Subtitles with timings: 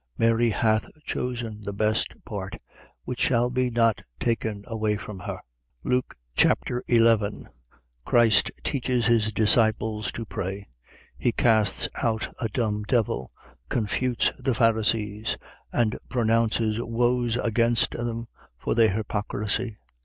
[0.17, 2.57] Mary hath chosen the best part,
[3.03, 5.37] which shall not be taken away from her.
[5.83, 7.47] Luke Chapter 11
[8.03, 10.67] Christ teaches his disciples to pray.
[11.19, 13.29] He casts out a dumb devil,
[13.69, 15.37] confutes the Pharisees,
[15.71, 18.27] and pronounces woes against them
[18.57, 19.77] for their hypocrisy.